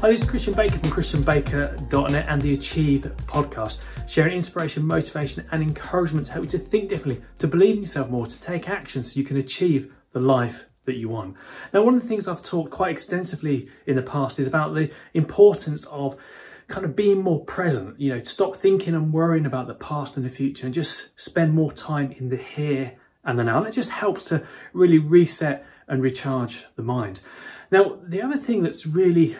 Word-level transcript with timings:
Hi, 0.00 0.10
this 0.10 0.20
is 0.22 0.30
Christian 0.30 0.54
Baker 0.54 0.78
from 0.78 0.90
christianbaker.net 0.90 2.26
and 2.28 2.40
the 2.40 2.52
Achieve 2.52 3.12
podcast, 3.26 3.84
sharing 4.06 4.34
inspiration, 4.34 4.86
motivation, 4.86 5.44
and 5.50 5.60
encouragement 5.60 6.26
to 6.26 6.32
help 6.34 6.44
you 6.44 6.50
to 6.52 6.58
think 6.58 6.88
differently, 6.88 7.24
to 7.40 7.48
believe 7.48 7.74
in 7.74 7.82
yourself 7.82 8.08
more, 8.08 8.24
to 8.24 8.40
take 8.40 8.68
action 8.68 9.02
so 9.02 9.18
you 9.18 9.26
can 9.26 9.38
achieve 9.38 9.92
the 10.12 10.20
life 10.20 10.66
that 10.84 10.94
you 10.94 11.08
want. 11.08 11.34
Now, 11.74 11.82
one 11.82 11.96
of 11.96 12.02
the 12.02 12.06
things 12.06 12.28
I've 12.28 12.44
talked 12.44 12.70
quite 12.70 12.92
extensively 12.92 13.70
in 13.86 13.96
the 13.96 14.02
past 14.02 14.38
is 14.38 14.46
about 14.46 14.72
the 14.72 14.92
importance 15.14 15.84
of 15.86 16.16
kind 16.68 16.86
of 16.86 16.94
being 16.94 17.20
more 17.20 17.44
present, 17.44 17.98
you 17.98 18.10
know, 18.10 18.22
stop 18.22 18.56
thinking 18.56 18.94
and 18.94 19.12
worrying 19.12 19.46
about 19.46 19.66
the 19.66 19.74
past 19.74 20.16
and 20.16 20.24
the 20.24 20.30
future 20.30 20.64
and 20.64 20.72
just 20.72 21.08
spend 21.20 21.54
more 21.54 21.72
time 21.72 22.12
in 22.12 22.28
the 22.28 22.36
here 22.36 22.96
and 23.24 23.36
the 23.36 23.42
now. 23.42 23.58
And 23.58 23.66
it 23.66 23.72
just 23.72 23.90
helps 23.90 24.26
to 24.26 24.46
really 24.72 25.00
reset 25.00 25.66
and 25.88 26.04
recharge 26.04 26.66
the 26.76 26.84
mind. 26.84 27.18
Now, 27.72 27.98
the 28.00 28.22
other 28.22 28.36
thing 28.36 28.62
that's 28.62 28.86
really 28.86 29.36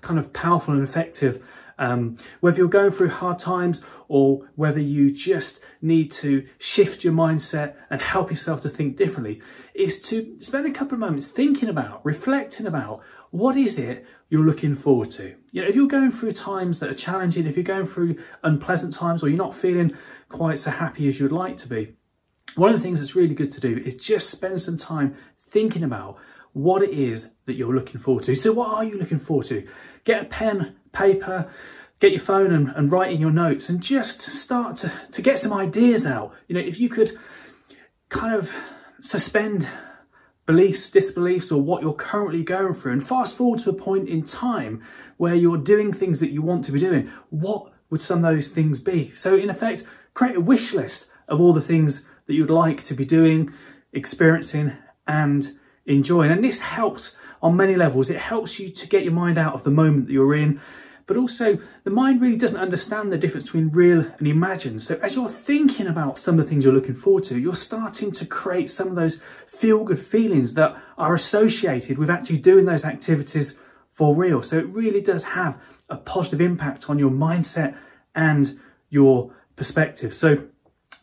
kind 0.00 0.18
of 0.18 0.32
powerful 0.32 0.74
and 0.74 0.82
effective 0.82 1.42
um, 1.78 2.16
whether 2.40 2.58
you're 2.58 2.68
going 2.68 2.90
through 2.90 3.10
hard 3.10 3.38
times 3.38 3.82
or 4.08 4.48
whether 4.56 4.80
you 4.80 5.14
just 5.14 5.60
need 5.80 6.10
to 6.10 6.46
shift 6.58 7.04
your 7.04 7.12
mindset 7.12 7.76
and 7.88 8.02
help 8.02 8.30
yourself 8.30 8.62
to 8.62 8.68
think 8.68 8.96
differently, 8.96 9.40
is 9.74 10.00
to 10.02 10.38
spend 10.40 10.66
a 10.66 10.72
couple 10.72 10.94
of 10.94 11.00
moments 11.00 11.28
thinking 11.28 11.68
about, 11.68 12.04
reflecting 12.04 12.66
about 12.66 13.02
what 13.30 13.56
is 13.56 13.78
it 13.78 14.04
you're 14.28 14.44
looking 14.44 14.74
forward 14.74 15.10
to. 15.12 15.36
You 15.52 15.62
know, 15.62 15.68
if 15.68 15.76
you're 15.76 15.86
going 15.86 16.10
through 16.10 16.32
times 16.32 16.80
that 16.80 16.90
are 16.90 16.94
challenging, 16.94 17.46
if 17.46 17.56
you're 17.56 17.64
going 17.64 17.86
through 17.86 18.16
unpleasant 18.42 18.94
times 18.94 19.22
or 19.22 19.28
you're 19.28 19.38
not 19.38 19.54
feeling 19.54 19.92
quite 20.28 20.58
so 20.58 20.70
happy 20.70 21.08
as 21.08 21.20
you'd 21.20 21.32
like 21.32 21.56
to 21.58 21.68
be, 21.68 21.94
one 22.56 22.70
of 22.70 22.76
the 22.76 22.82
things 22.82 23.00
that's 23.00 23.14
really 23.14 23.34
good 23.34 23.52
to 23.52 23.60
do 23.60 23.76
is 23.76 23.96
just 23.96 24.30
spend 24.30 24.60
some 24.60 24.76
time 24.76 25.16
thinking 25.38 25.84
about 25.84 26.18
what 26.58 26.82
it 26.82 26.90
is 26.90 27.30
that 27.46 27.54
you're 27.54 27.72
looking 27.72 28.00
forward 28.00 28.24
to. 28.24 28.34
So 28.34 28.52
what 28.52 28.74
are 28.74 28.84
you 28.84 28.98
looking 28.98 29.20
forward 29.20 29.46
to? 29.46 29.64
Get 30.02 30.22
a 30.22 30.24
pen, 30.24 30.74
paper, 30.90 31.48
get 32.00 32.10
your 32.10 32.20
phone 32.20 32.52
and, 32.52 32.68
and 32.74 32.90
write 32.90 33.12
in 33.12 33.20
your 33.20 33.30
notes 33.30 33.68
and 33.68 33.80
just 33.80 34.20
start 34.20 34.76
to, 34.78 34.92
to 35.12 35.22
get 35.22 35.38
some 35.38 35.52
ideas 35.52 36.04
out. 36.04 36.34
You 36.48 36.56
know, 36.56 36.60
if 36.60 36.80
you 36.80 36.88
could 36.88 37.12
kind 38.08 38.34
of 38.34 38.50
suspend 39.00 39.68
beliefs, 40.46 40.90
disbeliefs, 40.90 41.52
or 41.52 41.62
what 41.62 41.80
you're 41.80 41.92
currently 41.92 42.42
going 42.42 42.74
through 42.74 42.92
and 42.92 43.06
fast 43.06 43.36
forward 43.36 43.60
to 43.60 43.70
a 43.70 43.74
point 43.74 44.08
in 44.08 44.24
time 44.24 44.82
where 45.16 45.36
you're 45.36 45.58
doing 45.58 45.92
things 45.92 46.18
that 46.18 46.32
you 46.32 46.42
want 46.42 46.64
to 46.64 46.72
be 46.72 46.80
doing, 46.80 47.08
what 47.30 47.72
would 47.88 48.00
some 48.00 48.24
of 48.24 48.34
those 48.34 48.50
things 48.50 48.80
be? 48.80 49.12
So 49.14 49.36
in 49.36 49.48
effect, 49.48 49.84
create 50.12 50.34
a 50.34 50.40
wish 50.40 50.74
list 50.74 51.08
of 51.28 51.40
all 51.40 51.52
the 51.52 51.60
things 51.60 52.04
that 52.26 52.34
you'd 52.34 52.50
like 52.50 52.82
to 52.86 52.94
be 52.94 53.04
doing, 53.04 53.54
experiencing 53.92 54.76
and 55.06 55.57
enjoying. 55.88 56.30
And 56.30 56.44
this 56.44 56.60
helps 56.60 57.16
on 57.42 57.56
many 57.56 57.74
levels. 57.74 58.10
It 58.10 58.18
helps 58.18 58.60
you 58.60 58.68
to 58.68 58.88
get 58.88 59.04
your 59.04 59.12
mind 59.12 59.38
out 59.38 59.54
of 59.54 59.64
the 59.64 59.70
moment 59.70 60.06
that 60.06 60.12
you're 60.12 60.34
in, 60.34 60.60
but 61.06 61.16
also 61.16 61.58
the 61.84 61.90
mind 61.90 62.20
really 62.20 62.36
doesn't 62.36 62.60
understand 62.60 63.10
the 63.10 63.16
difference 63.16 63.46
between 63.46 63.70
real 63.70 64.00
and 64.18 64.26
imagined. 64.26 64.82
So 64.82 64.96
as 65.02 65.16
you're 65.16 65.28
thinking 65.28 65.86
about 65.86 66.18
some 66.18 66.38
of 66.38 66.44
the 66.44 66.50
things 66.50 66.64
you're 66.64 66.74
looking 66.74 66.94
forward 66.94 67.24
to, 67.24 67.38
you're 67.38 67.54
starting 67.54 68.12
to 68.12 68.26
create 68.26 68.68
some 68.68 68.88
of 68.88 68.96
those 68.96 69.20
feel 69.46 69.84
good 69.84 69.98
feelings 69.98 70.54
that 70.54 70.76
are 70.98 71.14
associated 71.14 71.96
with 71.98 72.10
actually 72.10 72.38
doing 72.38 72.66
those 72.66 72.84
activities 72.84 73.58
for 73.90 74.14
real. 74.14 74.42
So 74.42 74.58
it 74.58 74.68
really 74.68 75.00
does 75.00 75.24
have 75.24 75.60
a 75.88 75.96
positive 75.96 76.40
impact 76.40 76.90
on 76.90 76.98
your 76.98 77.10
mindset 77.10 77.76
and 78.14 78.58
your 78.90 79.34
perspective. 79.56 80.12
So 80.12 80.44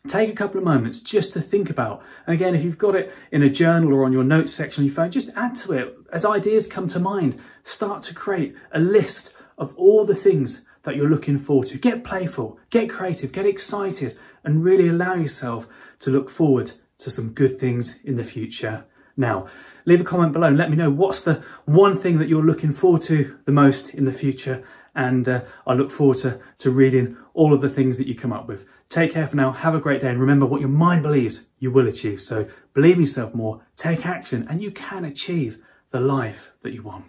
take 0.10 0.30
a 0.30 0.36
couple 0.36 0.58
of 0.58 0.64
moments 0.64 1.02
just 1.02 1.34
to 1.34 1.42
think 1.42 1.70
about. 1.70 2.04
And 2.26 2.34
again, 2.34 2.56
if 2.56 2.64
you've 2.64 2.78
got 2.78 2.96
it 2.96 3.14
in 3.32 3.44
a 3.44 3.50
journal 3.50 3.94
or 3.94 4.06
on 4.06 4.14
your 4.14 4.24
notes 4.24 4.54
section 4.54 4.82
on 4.82 4.88
your 4.88 4.96
phone, 4.96 5.12
just 5.12 5.30
add 5.36 5.56
to 5.58 5.74
it. 5.74 5.98
As 6.12 6.26
ideas 6.26 6.68
come 6.68 6.88
to 6.90 7.00
mind, 7.00 7.40
start 7.64 8.04
to 8.04 8.14
create 8.14 8.56
a 8.72 8.80
list 8.80 9.36
of 9.58 9.76
all 9.78 10.06
the 10.06 10.16
things 10.16 10.66
that 10.84 10.96
you're 10.96 11.10
looking 11.10 11.38
forward 11.38 11.68
to. 11.68 11.78
Get 11.78 12.04
playful, 12.04 12.60
get 12.70 12.90
creative, 12.90 13.32
get 13.32 13.46
excited, 13.46 14.18
and 14.44 14.64
really 14.64 14.88
allow 14.88 15.16
yourself 15.16 15.68
to 16.00 16.12
look 16.12 16.30
forward 16.30 16.72
to 17.00 17.12
some 17.12 17.30
good 17.30 17.60
things 17.60 18.00
in 18.04 18.18
the 18.18 18.24
future. 18.24 18.86
Now, 19.18 19.48
leave 19.86 20.02
a 20.02 20.04
comment 20.04 20.34
below 20.34 20.48
and 20.48 20.58
let 20.58 20.70
me 20.70 20.76
know 20.76 20.92
what's 20.92 21.24
the 21.24 21.44
one 21.66 21.98
thing 21.98 22.20
that 22.20 22.28
you're 22.28 22.44
looking 22.44 22.74
forward 22.74 23.02
to 23.04 23.38
the 23.46 23.52
most 23.52 23.90
in 23.90 24.06
the 24.06 24.14
future 24.14 24.64
and 24.96 25.28
uh, 25.28 25.42
I 25.68 25.74
look 25.74 25.92
forward 25.92 26.18
to, 26.20 26.40
to 26.60 26.72
reading 26.72 27.18
all 27.34 27.54
of 27.54 27.62
the 27.62 27.70
things 27.70 27.98
that 27.98 28.08
you 28.08 28.16
come 28.16 28.34
up 28.34 28.48
with. 28.48 28.66
Take 28.90 29.14
care 29.14 29.28
for 29.28 29.36
now, 29.36 29.52
have 29.52 29.76
a 29.76 29.80
great 29.80 30.02
day, 30.02 30.10
and 30.10 30.20
remember 30.20 30.46
what 30.46 30.62
your 30.62 30.70
mind 30.70 31.04
believes 31.04 31.48
you 31.60 31.72
will 31.72 31.88
achieve. 31.88 32.22
So 32.22 32.48
believe 32.74 32.96
in 32.96 33.02
yourself 33.02 33.34
more, 33.34 33.62
take 33.76 34.06
action, 34.06 34.48
and 34.50 34.62
you 34.62 34.72
can 34.72 35.04
achieve 35.04 35.58
the 35.92 36.00
life 36.00 36.52
that 36.62 36.74
you 36.74 36.82
want. 36.82 37.06